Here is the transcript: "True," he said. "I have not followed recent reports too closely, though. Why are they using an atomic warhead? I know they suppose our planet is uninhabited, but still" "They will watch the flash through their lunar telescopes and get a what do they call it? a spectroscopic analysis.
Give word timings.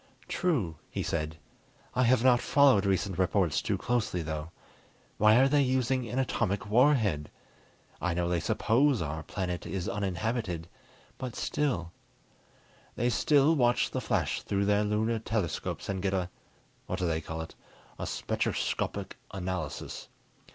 "True," 0.27 0.77
he 0.89 1.03
said. 1.03 1.37
"I 1.93 2.01
have 2.05 2.23
not 2.23 2.41
followed 2.41 2.87
recent 2.87 3.19
reports 3.19 3.61
too 3.61 3.77
closely, 3.77 4.23
though. 4.23 4.49
Why 5.19 5.35
are 5.35 5.47
they 5.47 5.61
using 5.61 6.09
an 6.09 6.17
atomic 6.17 6.67
warhead? 6.67 7.29
I 8.01 8.15
know 8.15 8.27
they 8.27 8.39
suppose 8.39 8.99
our 9.03 9.21
planet 9.21 9.67
is 9.67 9.87
uninhabited, 9.87 10.67
but 11.19 11.35
still" 11.35 11.91
"They 12.95 13.11
will 13.29 13.55
watch 13.55 13.91
the 13.91 14.01
flash 14.01 14.41
through 14.41 14.65
their 14.65 14.83
lunar 14.83 15.19
telescopes 15.19 15.87
and 15.87 16.01
get 16.01 16.15
a 16.15 16.31
what 16.87 16.97
do 16.97 17.05
they 17.05 17.21
call 17.21 17.41
it? 17.41 17.53
a 17.99 18.07
spectroscopic 18.07 19.17
analysis. 19.29 20.07